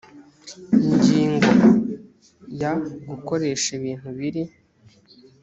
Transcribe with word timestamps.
ingingo 0.91 1.51
ya 2.61 2.71
gukoresha 3.09 3.67
ibintu 3.79 4.07
biri 4.17 4.43